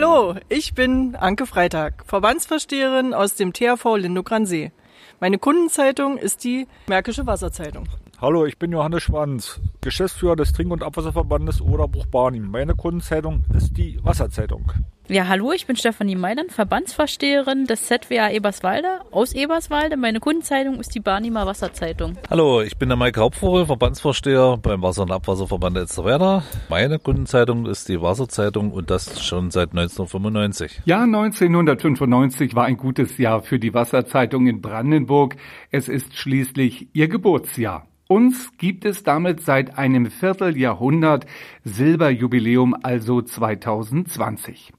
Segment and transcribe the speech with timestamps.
[0.00, 4.70] Hallo, ich bin Anke Freitag, Verbandsversteherin aus dem THV Lindow-Gransee.
[5.18, 7.88] Meine Kundenzeitung ist die Märkische Wasserzeitung.
[8.20, 12.48] Hallo, ich bin Johannes Schwanz, Geschäftsführer des Trink- und Abwasserverbandes Oderbruch-Barnim.
[12.48, 14.70] Meine Kundenzeitung ist die Wasserzeitung.
[15.10, 19.96] Ja, hallo, ich bin Stefanie Meidern, Verbandsvorsteherin des ZWA Eberswalde aus Eberswalde.
[19.96, 22.18] Meine Kundenzeitung ist die Barnimer Wasserzeitung.
[22.28, 26.42] Hallo, ich bin der Mike Hauptvogel, Verbandsvorsteher beim Wasser- und Abwasserverband Elsterwerda.
[26.68, 30.82] Meine Kundenzeitung ist die Wasserzeitung und das schon seit 1995.
[30.84, 35.36] Ja, 1995 war ein gutes Jahr für die Wasserzeitung in Brandenburg.
[35.70, 37.88] Es ist schließlich ihr Geburtsjahr.
[38.10, 41.26] Uns gibt es damit seit einem Vierteljahrhundert
[41.64, 44.72] Silberjubiläum, also 2020.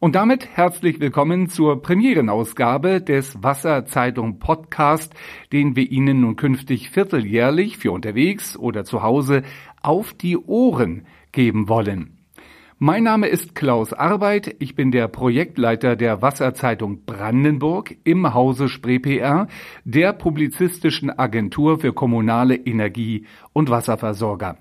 [0.00, 5.14] Und damit herzlich willkommen zur Premierenausgabe des Wasserzeitung Podcast,
[5.52, 9.44] den wir Ihnen nun künftig vierteljährlich für unterwegs oder zu Hause
[9.80, 12.13] auf die Ohren geben wollen.
[12.86, 14.56] Mein Name ist Klaus Arbeit.
[14.58, 19.48] Ich bin der Projektleiter der Wasserzeitung Brandenburg im Hause Spree PR,
[19.84, 23.24] der publizistischen Agentur für kommunale Energie-
[23.54, 24.58] und Wasserversorger.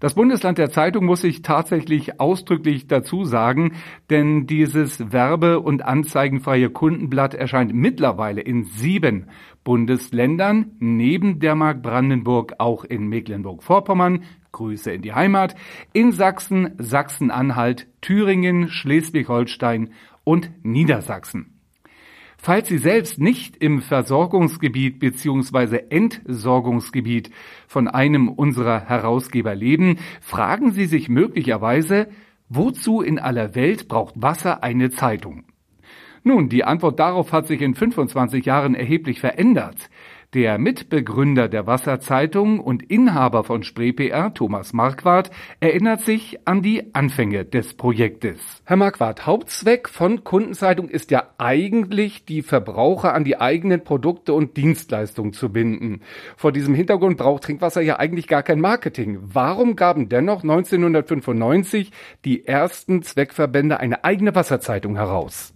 [0.00, 3.72] Das Bundesland der Zeitung muss ich tatsächlich ausdrücklich dazu sagen,
[4.10, 9.26] denn dieses werbe- und anzeigenfreie Kundenblatt erscheint mittlerweile in sieben
[9.64, 15.56] Bundesländern, neben der Mark Brandenburg auch in Mecklenburg-Vorpommern, Grüße in die Heimat,
[15.92, 19.90] in Sachsen, Sachsen-Anhalt, Thüringen, Schleswig-Holstein
[20.22, 21.57] und Niedersachsen.
[22.40, 25.80] Falls Sie selbst nicht im Versorgungsgebiet bzw.
[25.90, 27.30] Entsorgungsgebiet
[27.66, 32.06] von einem unserer Herausgeber leben, fragen Sie sich möglicherweise,
[32.48, 35.44] wozu in aller Welt braucht Wasser eine Zeitung?
[36.22, 39.90] Nun, die Antwort darauf hat sich in 25 Jahren erheblich verändert.
[40.34, 46.94] Der Mitbegründer der Wasserzeitung und Inhaber von Spree PR, Thomas Marquardt, erinnert sich an die
[46.94, 48.38] Anfänge des Projektes.
[48.66, 54.58] Herr Marquardt, Hauptzweck von Kundenzeitung ist ja eigentlich, die Verbraucher an die eigenen Produkte und
[54.58, 56.02] Dienstleistungen zu binden.
[56.36, 59.20] Vor diesem Hintergrund braucht Trinkwasser ja eigentlich gar kein Marketing.
[59.22, 61.90] Warum gaben dennoch 1995
[62.26, 65.54] die ersten Zweckverbände eine eigene Wasserzeitung heraus?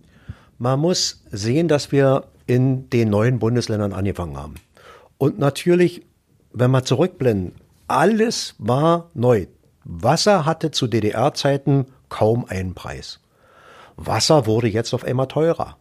[0.57, 4.55] Man muss sehen, dass wir in den neuen Bundesländern angefangen haben.
[5.19, 6.03] Und natürlich,
[6.53, 7.55] wenn wir zurückblenden,
[7.89, 9.47] alles war neu.
[9.85, 13.21] Wasser hatte zu DDR-Zeiten kaum einen Preis.
[13.97, 15.77] Wasser wurde jetzt auf einmal teurer.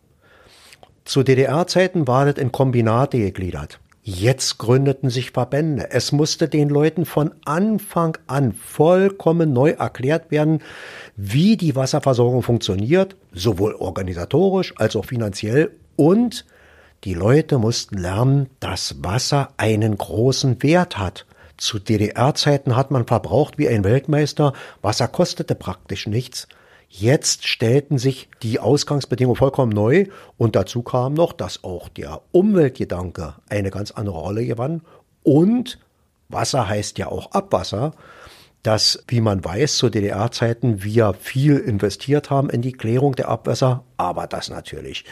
[1.05, 3.79] Zu DDR-Zeiten war das in Kombinate gegliedert.
[4.03, 5.91] Jetzt gründeten sich Verbände.
[5.91, 10.59] Es musste den Leuten von Anfang an vollkommen neu erklärt werden,
[11.15, 15.71] wie die Wasserversorgung funktioniert, sowohl organisatorisch als auch finanziell.
[16.01, 16.45] Und
[17.03, 21.27] die Leute mussten lernen, dass Wasser einen großen Wert hat.
[21.57, 24.53] Zu DDR-Zeiten hat man verbraucht wie ein Weltmeister.
[24.81, 26.47] Wasser kostete praktisch nichts.
[26.89, 30.07] Jetzt stellten sich die Ausgangsbedingungen vollkommen neu
[30.37, 34.81] und dazu kam noch, dass auch der Umweltgedanke eine ganz andere Rolle gewann
[35.21, 35.77] und
[36.29, 37.93] Wasser heißt ja auch Abwasser,
[38.63, 43.83] dass, wie man weiß, zu DDR-Zeiten wir viel investiert haben in die Klärung der Abwässer,
[43.97, 45.05] aber das natürlich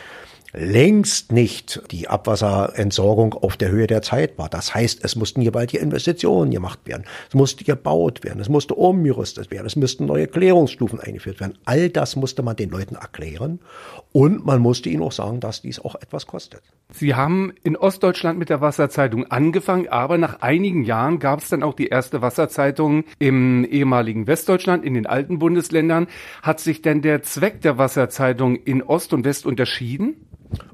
[0.54, 4.50] längst nicht die Abwasserentsorgung auf der Höhe der Zeit war.
[4.50, 7.04] Das heißt, es mussten gewaltige Investitionen gemacht werden.
[7.28, 8.40] Es musste gebaut werden.
[8.40, 9.68] Es musste umgerüstet werden.
[9.68, 11.58] Es müssten neue Klärungsstufen eingeführt werden.
[11.66, 13.60] All das musste man den Leuten erklären.
[14.12, 16.62] Und man musste ihnen auch sagen, dass dies auch etwas kostet.
[16.92, 21.62] Sie haben in Ostdeutschland mit der Wasserzeitung angefangen, aber nach einigen Jahren gab es dann
[21.62, 26.08] auch die erste Wasserzeitung im ehemaligen Westdeutschland, in den alten Bundesländern.
[26.42, 30.26] Hat sich denn der Zweck der Wasserzeitung in Ost und West unterschieden?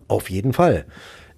[0.08, 0.86] Auf jeden Fall.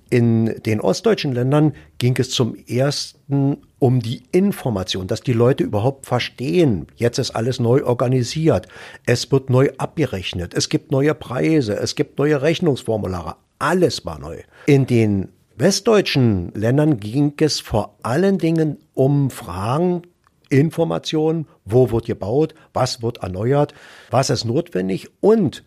[0.09, 6.05] In den ostdeutschen Ländern ging es zum ersten um die Information, dass die Leute überhaupt
[6.05, 8.67] verstehen, jetzt ist alles neu organisiert,
[9.05, 14.39] es wird neu abgerechnet, es gibt neue Preise, es gibt neue Rechnungsformulare, alles war neu.
[14.65, 20.03] In den westdeutschen Ländern ging es vor allen Dingen um Fragen,
[20.49, 23.73] Informationen, wo wird gebaut, was wird erneuert,
[24.09, 25.09] was ist notwendig?
[25.19, 25.65] Und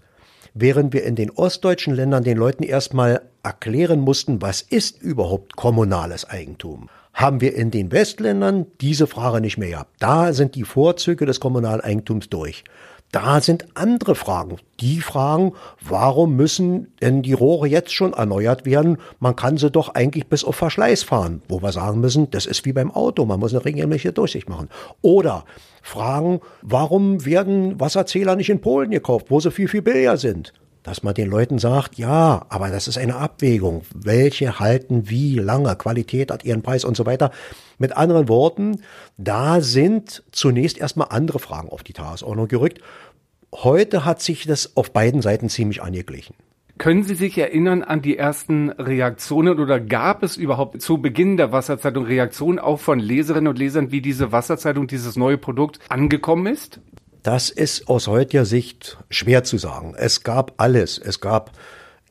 [0.55, 6.29] während wir in den ostdeutschen Ländern den Leuten erstmal erklären mussten, was ist überhaupt kommunales
[6.29, 9.94] Eigentum, haben wir in den Westländern diese Frage nicht mehr gehabt.
[9.99, 12.64] Da sind die Vorzüge des kommunalen Eigentums durch.
[13.12, 14.58] Da sind andere Fragen.
[14.78, 18.98] Die Fragen, warum müssen denn die Rohre jetzt schon erneuert werden?
[19.18, 22.64] Man kann sie doch eigentlich bis auf Verschleiß fahren, wo wir sagen müssen, das ist
[22.64, 24.68] wie beim Auto, man muss eine regelmäßige Durchsicht machen.
[25.02, 25.44] Oder
[25.82, 30.52] Fragen, warum werden Wasserzähler nicht in Polen gekauft, wo sie viel, viel billiger sind?
[30.82, 33.82] Dass man den Leuten sagt, ja, aber das ist eine Abwägung.
[33.94, 35.76] Welche halten wie lange?
[35.76, 37.30] Qualität hat ihren Preis und so weiter.
[37.78, 38.80] Mit anderen Worten,
[39.18, 42.80] da sind zunächst erstmal andere Fragen auf die Tagesordnung gerückt.
[43.52, 46.34] heute hat sich das auf beiden Seiten ziemlich angeglichen.
[46.80, 51.52] Können Sie sich erinnern an die ersten Reaktionen oder gab es überhaupt zu Beginn der
[51.52, 56.80] Wasserzeitung Reaktionen auch von Leserinnen und Lesern, wie diese Wasserzeitung, dieses neue Produkt angekommen ist?
[57.22, 59.94] Das ist aus heutiger Sicht schwer zu sagen.
[59.96, 60.99] Es gab alles.
[60.99, 61.52] Es gab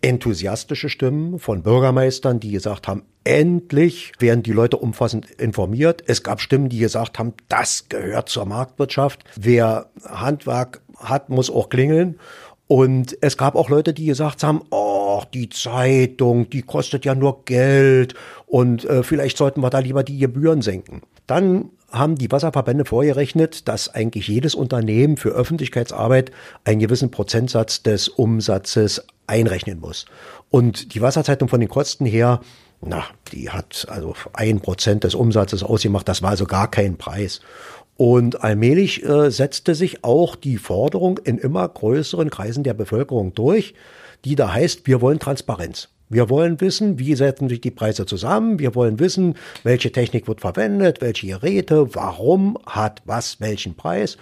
[0.02, 6.04] enthusiastische Stimmen von Bürgermeistern, die gesagt haben, endlich werden die Leute umfassend informiert.
[6.08, 9.24] Es gab Stimmen, die gesagt haben, das gehört zur Marktwirtschaft.
[9.36, 12.20] Wer Handwerk hat, muss auch klingeln.
[12.72, 17.44] Und es gab auch Leute, die gesagt haben, oh, die Zeitung, die kostet ja nur
[17.46, 18.14] Geld
[18.46, 21.02] und äh, vielleicht sollten wir da lieber die Gebühren senken.
[21.26, 26.30] Dann haben die Wasserverbände vorgerechnet, dass eigentlich jedes Unternehmen für Öffentlichkeitsarbeit
[26.64, 30.06] einen gewissen Prozentsatz des Umsatzes einrechnen muss.
[30.52, 32.40] Und die Wasserzeitung von den Kosten her,
[32.82, 36.08] na, die hat also ein Prozent des Umsatzes ausgemacht.
[36.08, 37.42] Das war also gar kein Preis.
[38.00, 43.74] Und allmählich äh, setzte sich auch die Forderung in immer größeren Kreisen der Bevölkerung durch,
[44.24, 45.90] die da heißt, wir wollen Transparenz.
[46.08, 48.58] Wir wollen wissen, wie setzen sich die Preise zusammen.
[48.58, 54.16] Wir wollen wissen, welche Technik wird verwendet, welche Geräte, warum hat was welchen Preis.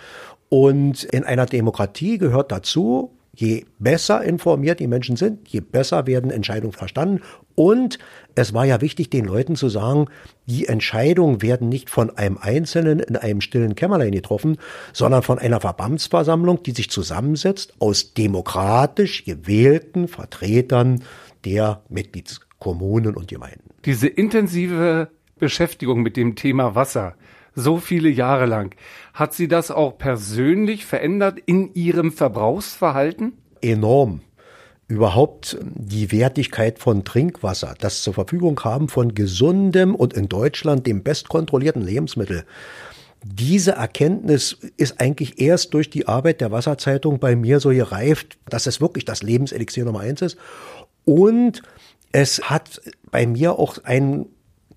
[0.50, 6.32] Und in einer Demokratie gehört dazu, Je besser informiert die Menschen sind, je besser werden
[6.32, 7.22] Entscheidungen verstanden.
[7.54, 8.00] Und
[8.34, 10.08] es war ja wichtig, den Leuten zu sagen,
[10.48, 14.58] die Entscheidungen werden nicht von einem Einzelnen in einem stillen Kämmerlein getroffen,
[14.92, 21.04] sondern von einer Verbandsversammlung, die sich zusammensetzt aus demokratisch gewählten Vertretern
[21.46, 23.70] der Mitgliedskommunen und Gemeinden.
[23.86, 27.16] Diese intensive Beschäftigung mit dem Thema Wasser,
[27.58, 28.76] so viele Jahre lang.
[29.14, 33.34] Hat sie das auch persönlich verändert in ihrem Verbrauchsverhalten?
[33.62, 34.22] Enorm.
[34.88, 41.04] Überhaupt die Wertigkeit von Trinkwasser, das zur Verfügung haben von gesundem und in Deutschland dem
[41.04, 42.46] bestkontrollierten Lebensmittel.
[43.24, 48.68] Diese Erkenntnis ist eigentlich erst durch die Arbeit der Wasserzeitung bei mir so gereift, dass
[48.68, 50.38] es wirklich das Lebenselixier Nummer eins ist.
[51.04, 51.64] Und
[52.12, 54.28] es hat bei mir auch einen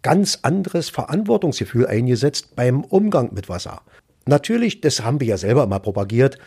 [0.02, 3.82] ganz anderes Verantwortungsgefühl eingesetzt beim Umgang mit Wasser.
[4.26, 6.38] Natürlich, das haben wir ja selber immer propagiert,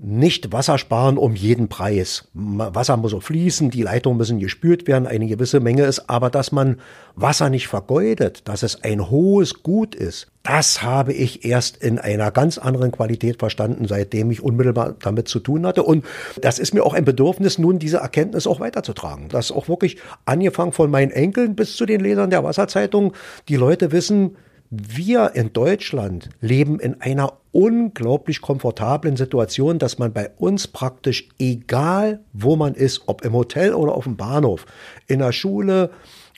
[0.00, 2.28] nicht Wasser sparen um jeden Preis.
[2.32, 6.52] Wasser muss auch fließen, die Leitungen müssen gespült werden, eine gewisse Menge ist, aber dass
[6.52, 6.80] man
[7.16, 12.30] Wasser nicht vergeudet, dass es ein hohes Gut ist, das habe ich erst in einer
[12.30, 15.82] ganz anderen Qualität verstanden, seitdem ich unmittelbar damit zu tun hatte.
[15.82, 16.04] Und
[16.40, 19.28] das ist mir auch ein Bedürfnis, nun diese Erkenntnis auch weiterzutragen.
[19.28, 23.14] Dass auch wirklich angefangen von meinen Enkeln bis zu den Lesern der Wasserzeitung
[23.48, 24.36] die Leute wissen,
[24.70, 32.20] wir in Deutschland leben in einer unglaublich komfortablen Situation, dass man bei uns praktisch, egal
[32.32, 34.66] wo man ist, ob im Hotel oder auf dem Bahnhof,
[35.06, 35.90] in der Schule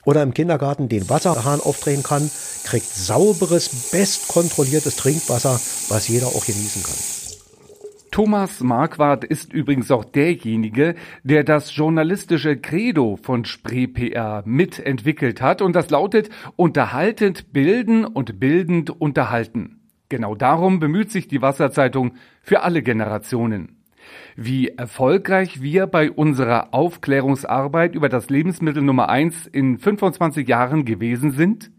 [0.05, 2.29] oder im Kindergarten den Wasserhahn aufdrehen kann,
[2.63, 7.20] kriegt sauberes, bestkontrolliertes Trinkwasser, was jeder auch genießen kann.
[8.11, 15.61] Thomas Marquardt ist übrigens auch derjenige, der das journalistische Credo von Spree PR mitentwickelt hat
[15.61, 19.79] und das lautet unterhaltend bilden und bildend unterhalten.
[20.09, 23.77] Genau darum bemüht sich die Wasserzeitung für alle Generationen.
[24.35, 31.31] Wie erfolgreich wir bei unserer Aufklärungsarbeit über das Lebensmittel Nummer eins in 25 Jahren gewesen
[31.31, 31.71] sind?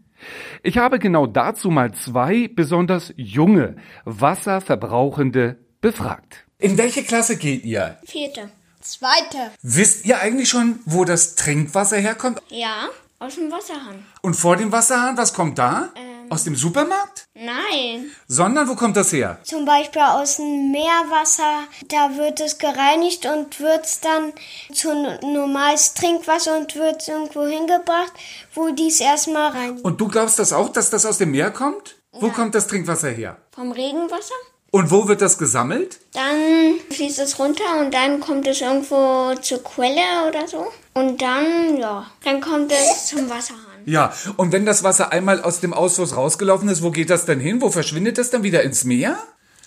[0.63, 3.75] Ich habe genau dazu mal zwei besonders junge,
[4.05, 6.45] wasserverbrauchende befragt.
[6.57, 7.97] In welche Klasse geht ihr?
[8.05, 8.49] Vierte.
[8.81, 9.51] Zweite.
[9.61, 12.41] Wisst ihr eigentlich schon, wo das Trinkwasser herkommt?
[12.49, 14.05] Ja, aus dem Wasserhahn.
[14.21, 15.89] Und vor dem Wasserhahn, was kommt da?
[15.95, 17.25] Ähm, aus dem Supermarkt?
[17.33, 18.11] Nein.
[18.27, 19.39] Sondern wo kommt das her?
[19.43, 21.63] Zum Beispiel aus dem Meerwasser.
[21.89, 24.31] Da wird es gereinigt und wird es dann
[24.71, 28.13] zu normales Trinkwasser und wird irgendwo hingebracht,
[28.53, 29.79] wo dies erstmal rein.
[29.81, 31.97] Und du glaubst das auch, dass das aus dem Meer kommt?
[32.13, 33.37] Wo kommt das Trinkwasser her?
[33.51, 34.35] Vom Regenwasser?
[34.73, 35.99] Und wo wird das gesammelt?
[36.13, 40.65] Dann fließt es runter und dann kommt es irgendwo zur Quelle oder so.
[40.95, 43.83] Und dann, ja, dann kommt es zum Wasserhahn.
[43.85, 47.39] Ja, und wenn das Wasser einmal aus dem Ausfluss rausgelaufen ist, wo geht das dann
[47.39, 47.61] hin?
[47.61, 49.19] Wo verschwindet das dann wieder ins Meer?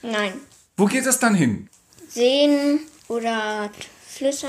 [0.03, 0.33] Nein.
[0.77, 1.69] Wo geht das dann hin?
[2.09, 3.71] Seen oder
[4.09, 4.49] Flüsse.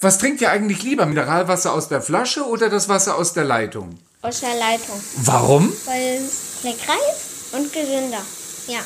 [0.00, 1.04] Was trinkt ihr eigentlich lieber?
[1.04, 3.98] Mineralwasser aus der Flasche oder das Wasser aus der Leitung?
[4.22, 5.00] Aus der Leitung.
[5.16, 5.72] Warum?
[5.86, 8.22] Weil es leckerer ist und gesünder.
[8.68, 8.78] Ja.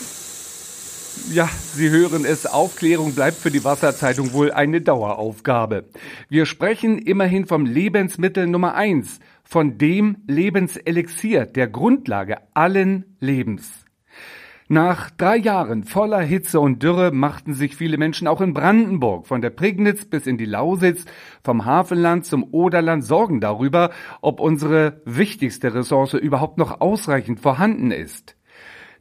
[1.33, 5.87] Ja, Sie hören es, Aufklärung bleibt für die Wasserzeitung wohl eine Daueraufgabe.
[6.29, 13.85] Wir sprechen immerhin vom Lebensmittel Nummer eins, von dem Lebenselixier, der Grundlage allen Lebens.
[14.69, 19.43] Nach drei Jahren voller Hitze und Dürre machten sich viele Menschen auch in Brandenburg, von
[19.43, 21.05] der Prignitz bis in die Lausitz,
[21.43, 23.91] vom Hafenland zum Oderland Sorgen darüber,
[24.23, 28.37] ob unsere wichtigste Ressource überhaupt noch ausreichend vorhanden ist.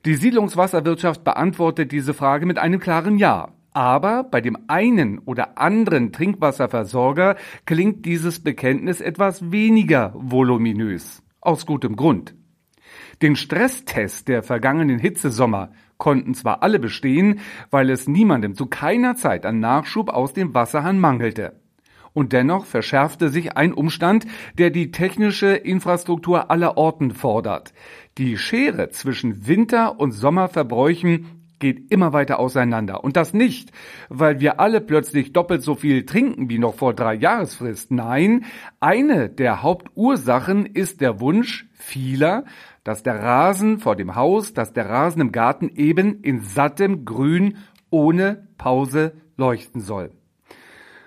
[0.06, 3.54] Die Siedlungswasserwirtschaft beantwortet diese Frage mit einem klaren Ja.
[3.72, 11.24] Aber bei dem einen oder anderen Trinkwasserversorger klingt dieses Bekenntnis etwas weniger voluminös.
[11.40, 12.36] Aus gutem Grund.
[13.22, 17.40] Den Stresstest der vergangenen Hitzesommer konnten zwar alle bestehen,
[17.72, 21.63] weil es niemandem zu keiner Zeit an Nachschub aus dem Wasserhahn mangelte.
[22.14, 24.26] Und dennoch verschärfte sich ein Umstand,
[24.58, 27.74] der die technische Infrastruktur aller Orten fordert.
[28.18, 33.04] Die Schere zwischen Winter- und Sommerverbräuchen geht immer weiter auseinander.
[33.06, 33.72] Und das nicht,
[34.10, 37.90] weil wir alle plötzlich doppelt so viel trinken wie noch vor drei Jahresfrist.
[37.90, 38.44] Nein,
[38.82, 42.44] eine der Hauptursachen ist der Wunsch vieler,
[42.84, 47.58] dass der Rasen vor dem Haus, dass der Rasen im Garten eben in sattem Grün
[47.90, 50.12] ohne Pause leuchten soll.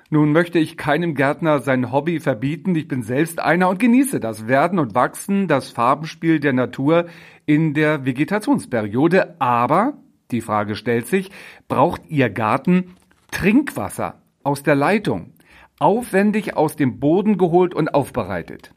[0.09, 4.47] Nun möchte ich keinem Gärtner sein Hobby verbieten, ich bin selbst einer und genieße das
[4.47, 7.07] Werden und Wachsen, das Farbenspiel der Natur
[7.45, 9.95] in der Vegetationsperiode, aber
[10.31, 11.33] die Frage stellt sich,
[11.67, 12.95] braucht Ihr Garten
[13.33, 15.33] Trinkwasser aus der Leitung,
[15.81, 18.76] aufwendig aus dem Boden geholt und aufbereitet?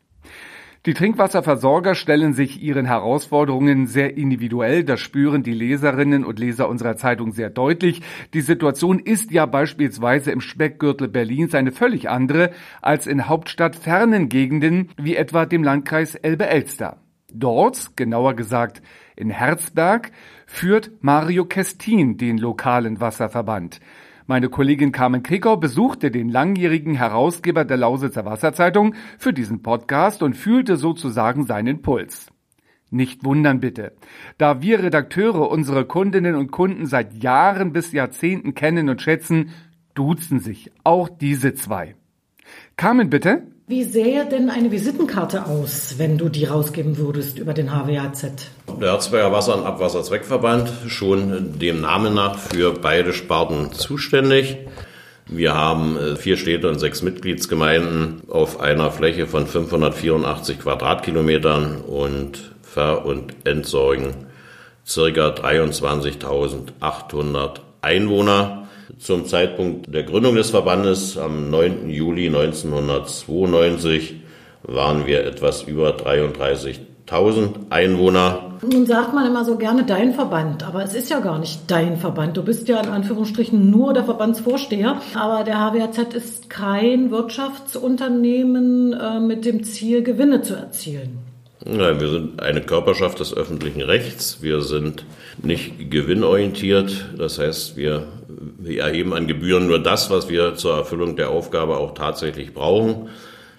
[0.86, 4.86] Die Trinkwasserversorger stellen sich ihren Herausforderungen sehr individuell.
[4.86, 8.01] Das spüren die Leserinnen und Leser unserer Zeitung sehr deutlich.
[8.33, 14.89] Die Situation ist ja beispielsweise im Speckgürtel Berlins eine völlig andere als in hauptstadtfernen Gegenden
[14.95, 17.01] wie etwa dem Landkreis Elbe-Elster.
[17.31, 18.81] Dort, genauer gesagt
[19.17, 20.12] in Herzberg,
[20.48, 23.81] führt Mario Kestin den lokalen Wasserverband.
[24.29, 30.38] Meine Kollegin Carmen Krikau besuchte den langjährigen Herausgeber der Lausitzer Wasserzeitung für diesen Podcast und
[30.38, 32.27] fühlte sozusagen seinen Puls.
[32.91, 33.93] Nicht wundern bitte.
[34.38, 39.50] Da wir Redakteure unsere Kundinnen und Kunden seit Jahren bis Jahrzehnten kennen und schätzen,
[39.95, 41.95] duzen sich auch diese zwei.
[42.77, 43.48] Carmen bitte.
[43.69, 48.31] Wie sähe denn eine Visitenkarte aus, wenn du die rausgeben würdest über den HWAZ?
[48.81, 54.57] Der Herzberger Wasser- und Abwasserzweckverband schon dem Namen nach für beide Sparten zuständig.
[55.27, 62.55] Wir haben äh, vier Städte und sechs Mitgliedsgemeinden auf einer Fläche von 584 Quadratkilometern und
[62.63, 64.15] ver- und entsorgen
[64.83, 68.67] circa 23.800 Einwohner.
[68.98, 71.89] Zum Zeitpunkt der Gründung des Verbandes am 9.
[71.89, 74.15] Juli 1992
[74.63, 78.58] waren wir etwas über 33.000 Einwohner.
[78.62, 81.98] Nun sagt man immer so gerne dein Verband, aber es ist ja gar nicht dein
[81.98, 82.36] Verband.
[82.36, 89.19] Du bist ja in Anführungsstrichen nur der Verbandsvorsteher, aber der HWAZ ist kein Wirtschaftsunternehmen äh,
[89.19, 91.28] mit dem Ziel, Gewinne zu erzielen.
[91.65, 94.37] Nein, wir sind eine Körperschaft des öffentlichen Rechts.
[94.41, 95.05] Wir sind
[95.43, 97.09] nicht gewinnorientiert.
[97.17, 98.07] Das heißt, wir,
[98.57, 103.09] wir erheben an Gebühren nur das, was wir zur Erfüllung der Aufgabe auch tatsächlich brauchen.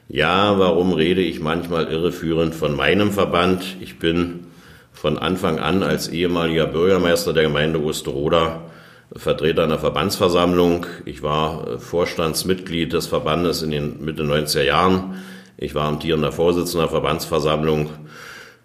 [0.08, 3.76] Ja, warum rede ich manchmal irreführend von meinem Verband?
[3.80, 4.46] Ich bin
[4.92, 8.62] von Anfang an als ehemaliger Bürgermeister der Gemeinde Osterroda
[9.14, 10.86] Vertreter einer Verbandsversammlung.
[11.04, 15.16] Ich war Vorstandsmitglied des Verbandes in den Mitte 90er Jahren.
[15.62, 17.90] Ich war amtierender Vorsitzender der Verbandsversammlung.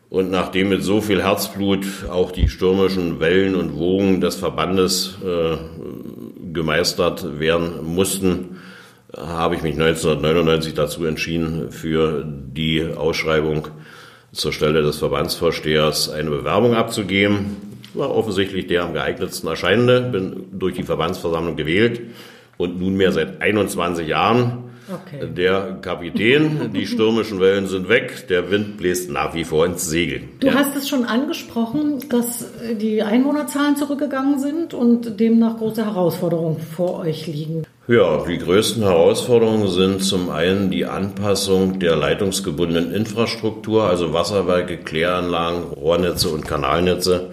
[0.09, 5.57] Und nachdem mit so viel Herzblut auch die stürmischen Wellen und Wogen des Verbandes äh,
[6.53, 8.61] gemeistert werden mussten,
[9.13, 13.67] habe ich mich 1999 dazu entschieden, für die Ausschreibung
[14.31, 17.57] zur Stelle des Verbandsvorstehers eine Bewerbung abzugeben.
[17.93, 21.99] War offensichtlich der am geeignetsten erscheinende, bin durch die Verbandsversammlung gewählt
[22.55, 25.27] und nunmehr seit 21 Jahren Okay.
[25.35, 30.21] Der Kapitän, die stürmischen Wellen sind weg, der Wind bläst nach wie vor ins Segel.
[30.39, 30.53] Du ja.
[30.53, 32.45] hast es schon angesprochen, dass
[32.79, 37.65] die Einwohnerzahlen zurückgegangen sind und demnach große Herausforderungen vor euch liegen.
[37.87, 45.63] Ja, die größten Herausforderungen sind zum einen die Anpassung der leitungsgebundenen Infrastruktur, also Wasserwerke, Kläranlagen,
[45.73, 47.31] Rohrnetze und Kanalnetze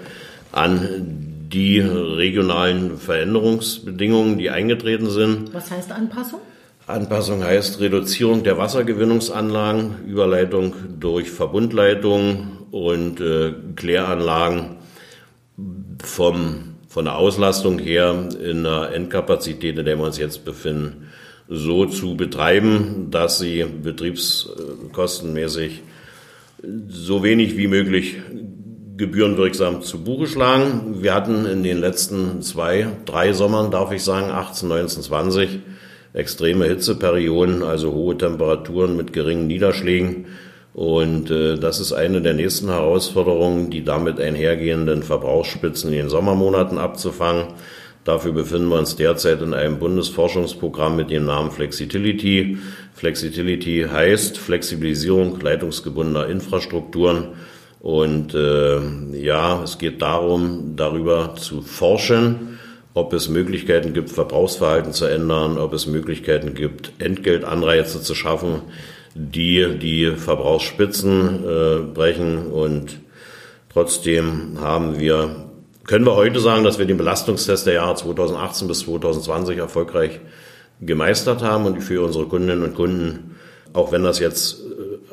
[0.52, 5.54] an die regionalen Veränderungsbedingungen, die eingetreten sind.
[5.54, 6.40] Was heißt Anpassung?
[6.86, 14.78] Anpassung heißt Reduzierung der Wassergewinnungsanlagen, Überleitung durch Verbundleitungen und äh, Kläranlagen
[16.02, 21.10] vom, von der Auslastung her in der Endkapazität, in der wir uns jetzt befinden,
[21.48, 25.82] so zu betreiben, dass sie betriebskostenmäßig
[26.88, 28.16] so wenig wie möglich
[28.96, 31.02] gebührenwirksam zu Buche schlagen.
[31.02, 35.60] Wir hatten in den letzten zwei, drei Sommern, darf ich sagen, 18, 19, 20,
[36.14, 40.26] extreme Hitzeperioden, also hohe Temperaturen mit geringen Niederschlägen.
[40.74, 46.78] Und äh, das ist eine der nächsten Herausforderungen, die damit einhergehenden Verbrauchsspitzen in den Sommermonaten
[46.78, 47.48] abzufangen.
[48.04, 52.58] Dafür befinden wir uns derzeit in einem Bundesforschungsprogramm mit dem Namen Flexitility.
[52.94, 57.28] Flexitility heißt Flexibilisierung leitungsgebundener Infrastrukturen.
[57.78, 58.80] Und äh,
[59.12, 62.58] ja, es geht darum, darüber zu forschen,
[62.94, 68.62] ob es Möglichkeiten gibt, Verbrauchsverhalten zu ändern, ob es Möglichkeiten gibt, Entgeltanreize zu schaffen,
[69.14, 72.46] die die Verbrauchsspitzen äh, brechen.
[72.48, 73.00] Und
[73.72, 75.48] trotzdem haben wir,
[75.86, 80.20] können wir heute sagen, dass wir den Belastungstest der Jahre 2018 bis 2020 erfolgreich
[80.80, 83.36] gemeistert haben und für unsere Kundinnen und Kunden,
[83.72, 84.60] auch wenn das jetzt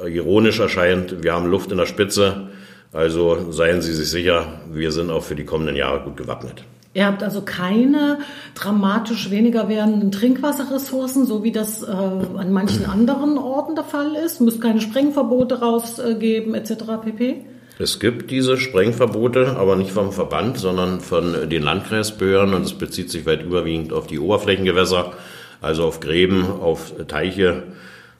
[0.03, 2.49] äh, ironisch erscheint, wir haben Luft in der Spitze.
[2.91, 6.63] Also seien Sie sich sicher, wir sind auch für die kommenden Jahre gut gewappnet.
[6.93, 8.19] Ihr habt also keine
[8.55, 14.41] dramatisch weniger werdenden Trinkwasserressourcen, so wie das äh, an manchen anderen Orten der Fall ist.
[14.41, 16.73] Müsst keine Sprengverbote rausgeben etc.
[17.03, 17.45] pp.
[17.77, 23.09] Es gibt diese Sprengverbote, aber nicht vom Verband, sondern von den Landkreisbehörden und es bezieht
[23.09, 25.13] sich weit überwiegend auf die Oberflächengewässer,
[25.61, 27.63] also auf Gräben, auf Teiche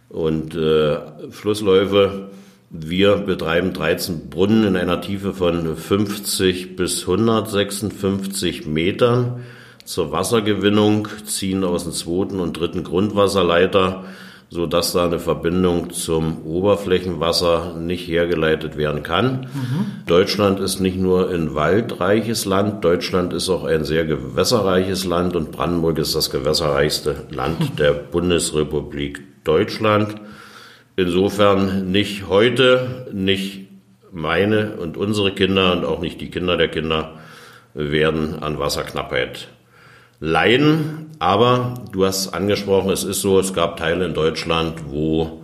[0.08, 0.98] und äh,
[1.32, 2.30] Flussläufe.
[2.72, 9.44] Wir betreiben 13 Brunnen in einer Tiefe von 50 bis 156 Metern
[9.86, 14.04] zur Wassergewinnung, ziehen aus dem zweiten und dritten Grundwasserleiter,
[14.52, 19.48] so dass da eine Verbindung zum Oberflächenwasser nicht hergeleitet werden kann.
[19.52, 19.86] Mhm.
[20.06, 25.52] Deutschland ist nicht nur ein waldreiches Land, Deutschland ist auch ein sehr gewässerreiches Land und
[25.52, 30.16] Brandenburg ist das gewässerreichste Land der Bundesrepublik Deutschland.
[31.00, 33.70] Insofern nicht heute, nicht
[34.12, 37.14] meine und unsere Kinder und auch nicht die Kinder der Kinder
[37.74, 39.48] werden an Wasserknappheit
[40.20, 41.12] leiden.
[41.18, 45.42] Aber du hast angesprochen, es ist so, es gab Teile in Deutschland, wo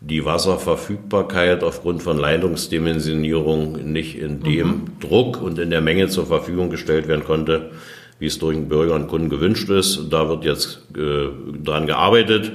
[0.00, 4.84] die Wasserverfügbarkeit aufgrund von Leitungsdimensionierung nicht in dem mhm.
[4.98, 7.70] Druck und in der Menge zur Verfügung gestellt werden konnte,
[8.18, 10.08] wie es durch den Bürger und Kunden gewünscht ist.
[10.10, 11.28] Da wird jetzt äh,
[11.62, 12.54] dran gearbeitet.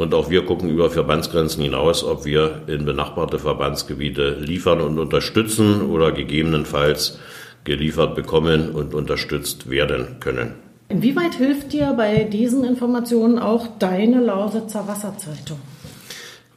[0.00, 5.90] Und auch wir gucken über Verbandsgrenzen hinaus, ob wir in benachbarte Verbandsgebiete liefern und unterstützen
[5.90, 7.18] oder gegebenenfalls
[7.64, 10.54] geliefert bekommen und unterstützt werden können.
[10.88, 15.58] Inwieweit hilft dir bei diesen Informationen auch deine Lausitzer Wasserzeitung?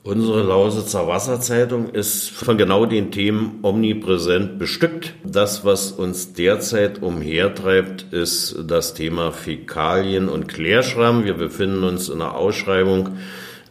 [0.05, 5.13] Unsere Lausitzer Wasserzeitung ist von genau den Themen omnipräsent bestückt.
[5.23, 11.23] Das, was uns derzeit umhertreibt, ist das Thema Fäkalien und Klärschramm.
[11.23, 13.15] Wir befinden uns in einer Ausschreibung,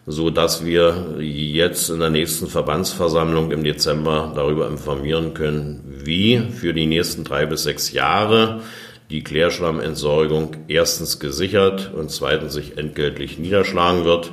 [0.06, 6.72] so dass wir jetzt in der nächsten Verbandsversammlung im Dezember darüber informieren können, wie für
[6.72, 8.62] die nächsten drei bis sechs Jahre
[9.10, 14.32] die Klärschrammentsorgung erstens gesichert und zweitens sich entgeltlich niederschlagen wird.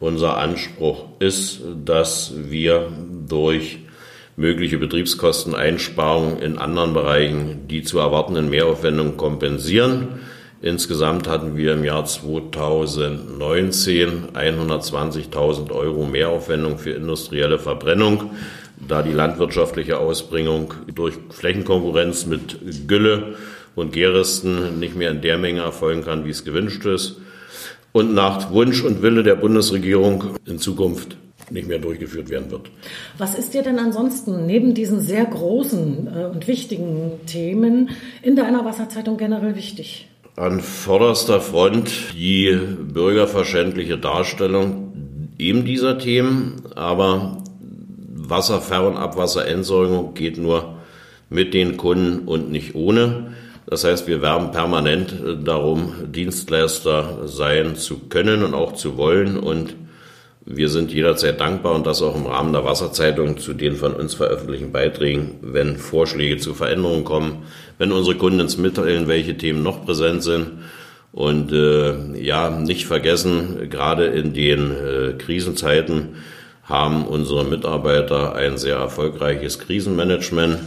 [0.00, 2.90] Unser Anspruch ist, dass wir
[3.28, 3.80] durch
[4.34, 10.20] mögliche Betriebskosteneinsparungen in anderen Bereichen die zu erwartenden Mehraufwendungen kompensieren.
[10.62, 18.30] Insgesamt hatten wir im Jahr 2019 120.000 Euro Mehraufwendung für industrielle Verbrennung,
[18.78, 23.34] da die landwirtschaftliche Ausbringung durch Flächenkonkurrenz mit Gülle
[23.74, 27.16] und Gärresten nicht mehr in der Menge erfolgen kann, wie es gewünscht ist
[27.92, 31.16] und nach Wunsch und Wille der Bundesregierung in Zukunft
[31.50, 32.70] nicht mehr durchgeführt werden wird.
[33.18, 37.90] Was ist dir denn ansonsten neben diesen sehr großen äh, und wichtigen Themen
[38.22, 40.08] in deiner Wasserzeitung generell wichtig?
[40.36, 42.56] An vorderster Front die
[42.92, 44.92] bürgerverständliche Darstellung
[45.38, 47.42] eben dieser Themen, aber
[48.14, 50.76] Wasserver- und Abwasserentsorgung geht nur
[51.30, 53.32] mit den Kunden und nicht ohne.
[53.70, 59.38] Das heißt, wir werben permanent äh, darum, Dienstleister sein zu können und auch zu wollen.
[59.38, 59.76] Und
[60.44, 64.14] wir sind jederzeit dankbar und das auch im Rahmen der Wasserzeitung zu den von uns
[64.14, 67.44] veröffentlichten Beiträgen, wenn Vorschläge zu Veränderungen kommen,
[67.78, 70.48] wenn unsere Kunden uns mitteilen, welche Themen noch präsent sind.
[71.12, 76.16] Und äh, ja, nicht vergessen, gerade in den äh, Krisenzeiten
[76.64, 80.58] haben unsere Mitarbeiter ein sehr erfolgreiches Krisenmanagement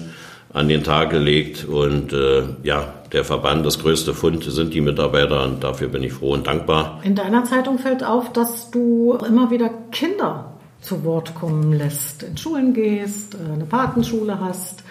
[0.54, 1.66] an den Tag gelegt.
[1.66, 6.14] Und äh, ja, der Verband, das größte Fund sind die Mitarbeiter und dafür bin ich
[6.14, 7.02] froh und dankbar.
[7.04, 12.38] In deiner Zeitung fällt auf, dass du immer wieder Kinder zu Wort kommen lässt, in
[12.38, 14.84] Schulen gehst, äh, eine Patenschule hast.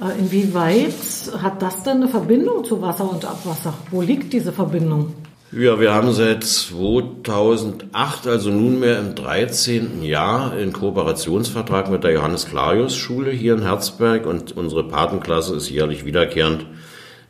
[0.00, 0.94] Äh, inwieweit
[1.42, 3.74] hat das denn eine Verbindung zu Wasser und Abwasser?
[3.90, 5.14] Wo liegt diese Verbindung?
[5.56, 10.02] Ja, wir haben seit 2008, also nunmehr im 13.
[10.02, 15.70] Jahr, einen Kooperationsvertrag mit der Johannes Clarius Schule hier in Herzberg und unsere Patenklasse ist
[15.70, 16.66] jährlich wiederkehrend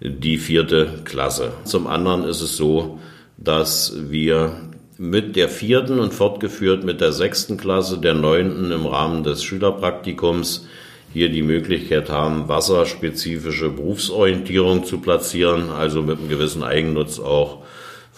[0.00, 1.52] die vierte Klasse.
[1.64, 2.98] Zum anderen ist es so,
[3.36, 4.52] dass wir
[4.96, 10.66] mit der vierten und fortgeführt mit der sechsten Klasse, der neunten im Rahmen des Schülerpraktikums
[11.12, 17.58] hier die Möglichkeit haben, wasserspezifische Berufsorientierung zu platzieren, also mit einem gewissen Eigennutz auch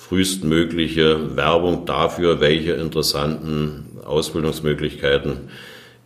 [0.09, 5.49] frühestmögliche Werbung dafür, welche interessanten Ausbildungsmöglichkeiten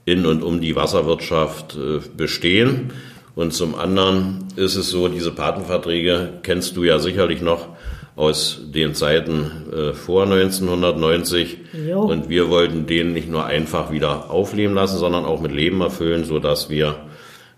[0.07, 2.93] in und um die Wasserwirtschaft äh, bestehen.
[3.35, 7.69] Und zum anderen ist es so, diese Patenverträge kennst du ja sicherlich noch
[8.17, 11.59] aus den Zeiten äh, vor 1990.
[11.87, 12.01] Jo.
[12.01, 16.25] Und wir wollten den nicht nur einfach wieder aufleben lassen, sondern auch mit Leben erfüllen,
[16.25, 16.97] so dass wir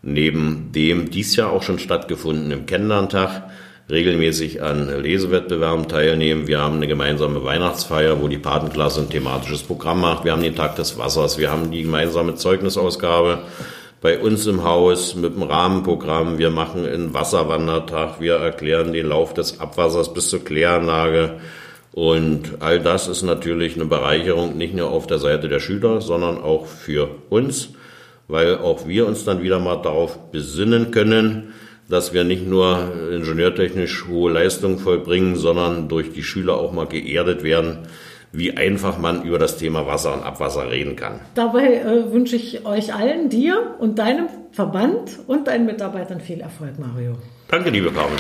[0.03, 3.45] neben dem dies Jahr auch schon stattgefundenen Kennenlerntag
[3.91, 6.47] regelmäßig an Lesewettbewerben teilnehmen.
[6.47, 10.25] Wir haben eine gemeinsame Weihnachtsfeier, wo die Patenklasse ein thematisches Programm macht.
[10.25, 11.39] Wir haben den Tag des Wassers.
[11.39, 13.41] Wir haben die gemeinsame Zeugnisausgabe
[14.01, 16.39] bei uns im Haus mit dem Rahmenprogramm.
[16.39, 18.21] Wir machen einen Wasserwandertag.
[18.21, 21.41] Wir erklären den Lauf des Abwassers bis zur Kläranlage.
[21.93, 26.39] Und all das ist natürlich eine Bereicherung, nicht nur auf der Seite der Schüler, sondern
[26.39, 27.71] auch für uns,
[28.29, 31.53] weil auch wir uns dann wieder mal darauf besinnen können,
[31.89, 37.43] dass wir nicht nur ingenieurtechnisch hohe Leistungen vollbringen, sondern durch die Schüler auch mal geerdet
[37.43, 37.79] werden,
[38.33, 41.21] wie einfach man über das Thema Wasser und Abwasser reden kann.
[41.35, 46.79] Dabei äh, wünsche ich euch allen, dir und deinem Verband und deinen Mitarbeitern viel Erfolg,
[46.79, 47.17] Mario.
[47.49, 48.17] Danke, liebe Carmen.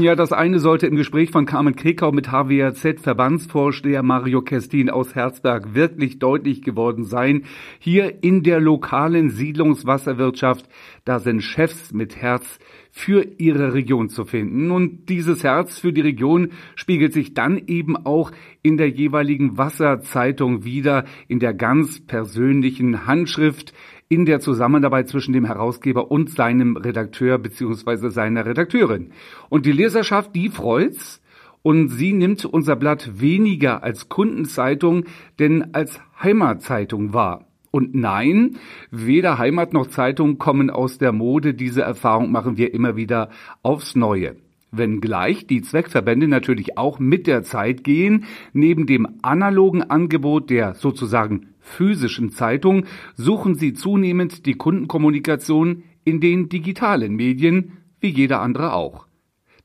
[0.00, 5.14] Ja, das eine sollte im Gespräch von Carmen Krekau mit HWAZ Verbandsvorsteher Mario Kestin aus
[5.14, 7.44] Herzberg wirklich deutlich geworden sein.
[7.78, 10.66] Hier in der lokalen Siedlungswasserwirtschaft,
[11.04, 12.58] da sind Chefs mit Herz
[12.90, 14.70] für ihre Region zu finden.
[14.70, 20.64] Und dieses Herz für die Region spiegelt sich dann eben auch in der jeweiligen Wasserzeitung
[20.64, 23.74] wieder, in der ganz persönlichen Handschrift,
[24.12, 28.10] in der Zusammenarbeit zwischen dem Herausgeber und seinem Redakteur bzw.
[28.10, 29.12] seiner Redakteurin.
[29.48, 31.22] Und die Leserschaft, die freut's.
[31.62, 35.04] Und sie nimmt unser Blatt weniger als Kundenzeitung,
[35.38, 37.46] denn als Heimatzeitung wahr.
[37.70, 38.58] Und nein,
[38.90, 41.54] weder Heimat noch Zeitung kommen aus der Mode.
[41.54, 43.30] Diese Erfahrung machen wir immer wieder
[43.62, 44.36] aufs Neue.
[44.74, 51.48] Wenngleich die Zweckverbände natürlich auch mit der Zeit gehen, neben dem analogen Angebot der sozusagen
[51.60, 59.06] physischen Zeitung suchen sie zunehmend die Kundenkommunikation in den digitalen Medien, wie jeder andere auch.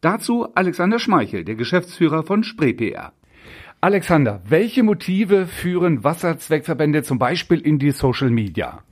[0.02, 3.14] Dazu Alexander Schmeichel, der Geschäftsführer von SpreePR.
[3.80, 8.84] Alexander, welche Motive führen Wasserzweckverbände zum Beispiel in die Social Media?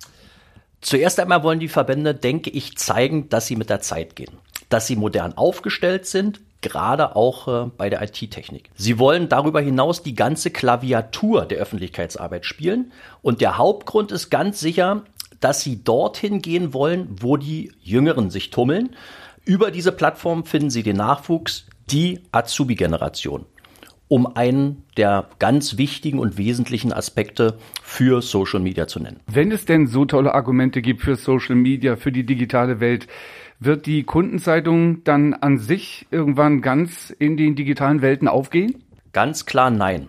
[0.80, 4.38] Zuerst einmal wollen die Verbände, denke ich, zeigen, dass sie mit der Zeit gehen,
[4.76, 8.70] dass sie modern aufgestellt sind, gerade auch äh, bei der IT-Technik.
[8.76, 14.60] Sie wollen darüber hinaus die ganze Klaviatur der Öffentlichkeitsarbeit spielen und der Hauptgrund ist ganz
[14.60, 15.04] sicher,
[15.40, 18.98] dass sie dorthin gehen wollen, wo die Jüngeren sich tummeln.
[19.46, 23.46] Über diese Plattform finden sie den Nachwuchs, die Azubi-Generation
[24.08, 29.20] um einen der ganz wichtigen und wesentlichen Aspekte für Social Media zu nennen.
[29.26, 33.08] Wenn es denn so tolle Argumente gibt für Social Media, für die digitale Welt,
[33.60, 38.84] wird die Kundenzeitung dann an sich irgendwann ganz in den digitalen Welten aufgehen?
[39.14, 40.08] Ganz klar nein.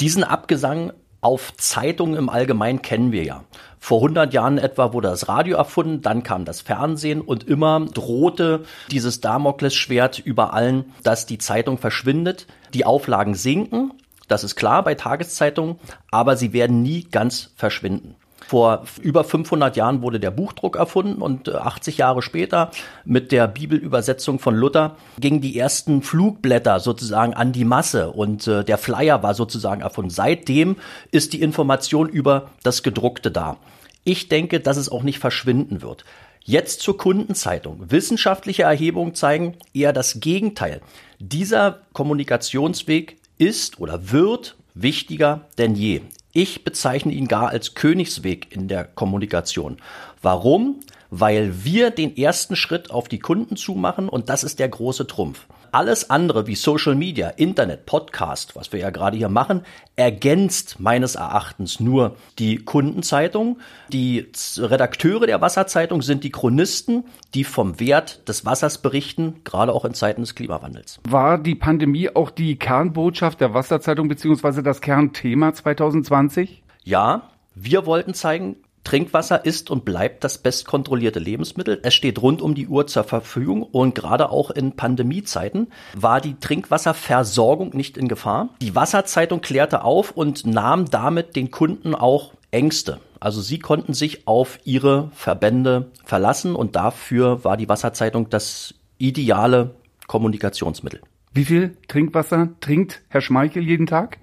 [0.00, 3.44] Diesen Abgesang auf Zeitungen im Allgemeinen kennen wir ja.
[3.78, 8.64] Vor 100 Jahren etwa wurde das Radio erfunden, dann kam das Fernsehen und immer drohte
[8.90, 12.46] dieses Damoklesschwert über allen, dass die Zeitung verschwindet.
[12.74, 13.92] Die Auflagen sinken,
[14.28, 15.76] das ist klar bei Tageszeitungen,
[16.10, 18.16] aber sie werden nie ganz verschwinden.
[18.46, 22.70] Vor über 500 Jahren wurde der Buchdruck erfunden und 80 äh, Jahre später
[23.04, 28.64] mit der Bibelübersetzung von Luther gingen die ersten Flugblätter sozusagen an die Masse und äh,
[28.64, 30.10] der Flyer war sozusagen erfunden.
[30.10, 30.76] Seitdem
[31.10, 33.56] ist die Information über das Gedruckte da.
[34.04, 36.04] Ich denke, dass es auch nicht verschwinden wird.
[36.44, 37.90] Jetzt zur Kundenzeitung.
[37.90, 40.80] Wissenschaftliche Erhebungen zeigen eher das Gegenteil.
[41.20, 46.00] Dieser Kommunikationsweg ist oder wird wichtiger denn je.
[46.34, 49.76] Ich bezeichne ihn gar als Königsweg in der Kommunikation.
[50.22, 50.80] Warum?
[51.10, 55.46] Weil wir den ersten Schritt auf die Kunden zumachen und das ist der große Trumpf.
[55.74, 59.62] Alles andere wie Social Media, Internet, Podcast, was wir ja gerade hier machen,
[59.96, 63.58] ergänzt meines Erachtens nur die Kundenzeitung.
[63.88, 69.86] Die Redakteure der Wasserzeitung sind die Chronisten, die vom Wert des Wassers berichten, gerade auch
[69.86, 71.00] in Zeiten des Klimawandels.
[71.08, 76.62] War die Pandemie auch die Kernbotschaft der Wasserzeitung beziehungsweise das Kernthema 2020?
[76.84, 81.80] Ja, wir wollten zeigen, Trinkwasser ist und bleibt das bestkontrollierte Lebensmittel.
[81.82, 86.38] Es steht rund um die Uhr zur Verfügung und gerade auch in Pandemiezeiten war die
[86.38, 88.50] Trinkwasserversorgung nicht in Gefahr.
[88.60, 93.00] Die Wasserzeitung klärte auf und nahm damit den Kunden auch Ängste.
[93.20, 99.74] Also sie konnten sich auf ihre Verbände verlassen und dafür war die Wasserzeitung das ideale
[100.08, 101.00] Kommunikationsmittel.
[101.32, 104.18] Wie viel Trinkwasser trinkt Herr Schmeichel jeden Tag?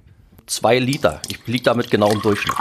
[0.46, 1.22] Zwei Liter.
[1.30, 2.56] Ich liege damit genau im Durchschnitt.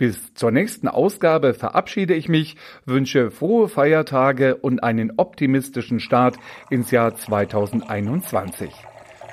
[0.00, 6.38] Bis zur nächsten Ausgabe verabschiede ich mich, wünsche frohe Feiertage und einen optimistischen Start
[6.70, 8.72] ins Jahr 2021.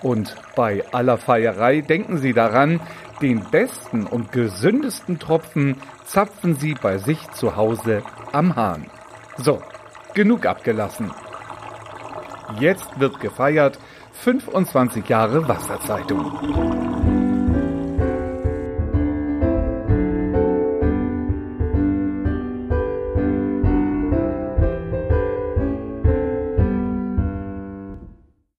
[0.03, 2.81] Und bei aller Feierei denken Sie daran,
[3.21, 8.03] den besten und gesündesten Tropfen zapfen Sie bei sich zu Hause
[8.33, 8.87] am Hahn.
[9.37, 9.61] So,
[10.15, 11.13] genug abgelassen.
[12.59, 13.79] Jetzt wird gefeiert
[14.11, 17.06] 25 Jahre Wasserzeitung.